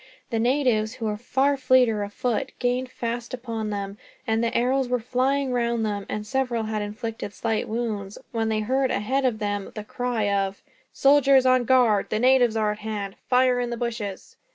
[0.31, 4.89] The natives, who were far fleeter of foot, gained fast upon them; and the arrows
[4.89, 9.37] were flying round them, and several had inflicted slight wounds, when they heard ahead of
[9.37, 12.09] them the cry of: "Soldiers on guard.
[12.09, 13.13] The natives are at hand.
[13.29, 14.37] Fire in the bushes."